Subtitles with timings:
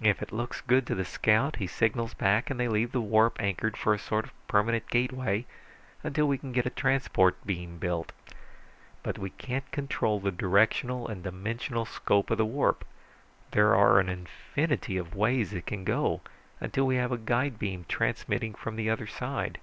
[0.00, 3.36] If it looks good to the scout, he signals back, and they leave the warp
[3.42, 5.44] anchored for a sort of permanent gateway
[6.04, 8.12] until we can get a transport beam built.
[9.02, 12.84] But we can't control the directional and dimensional scope of the warp.
[13.50, 16.20] There are an infinity of ways it can go,
[16.60, 19.58] until we have a guide beam transmitting from the other side.